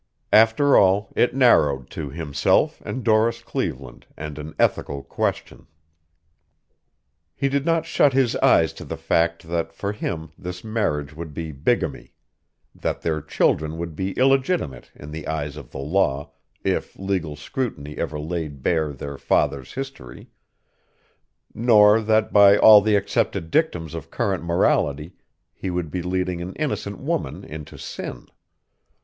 [0.33, 5.67] After all, it narrowed to himself and Doris Cleveland and an ethical question.
[7.35, 11.35] He did not shut his eyes to the fact that for him this marriage would
[11.35, 12.15] be bigamy;
[12.73, 16.31] that their children would be illegitimate in the eyes of the law
[16.63, 20.31] if legal scrutiny ever laid bare their father's history;
[21.53, 25.13] nor that by all the accepted dictums of current morality
[25.53, 28.25] he would be leading an innocent woman into sin.